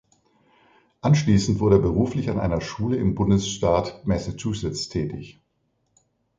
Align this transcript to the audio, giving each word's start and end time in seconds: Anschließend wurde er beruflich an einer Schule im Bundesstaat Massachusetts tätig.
Anschließend 1.01 1.59
wurde 1.59 1.75
er 1.75 1.83
beruflich 1.83 2.31
an 2.31 2.39
einer 2.39 2.59
Schule 2.59 2.97
im 2.97 3.13
Bundesstaat 3.13 4.01
Massachusetts 4.03 4.89
tätig. 4.89 5.39